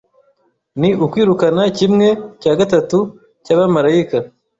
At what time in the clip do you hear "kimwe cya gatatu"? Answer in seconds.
1.77-2.97